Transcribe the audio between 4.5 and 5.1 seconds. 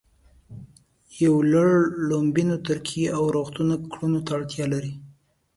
لري